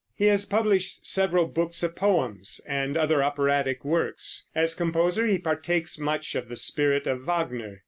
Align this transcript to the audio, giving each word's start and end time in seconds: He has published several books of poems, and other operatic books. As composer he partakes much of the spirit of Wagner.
He 0.15 0.25
has 0.25 0.45
published 0.45 1.05
several 1.07 1.45
books 1.45 1.83
of 1.83 1.95
poems, 1.95 2.59
and 2.67 2.97
other 2.97 3.23
operatic 3.23 3.83
books. 3.83 4.45
As 4.55 4.73
composer 4.73 5.27
he 5.27 5.37
partakes 5.37 5.99
much 5.99 6.33
of 6.33 6.49
the 6.49 6.55
spirit 6.55 7.05
of 7.05 7.21
Wagner. 7.25 7.77